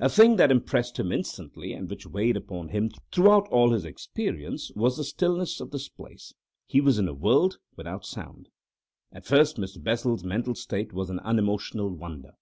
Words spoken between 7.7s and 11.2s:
without sound. At first Mr. Bessel's mental state was an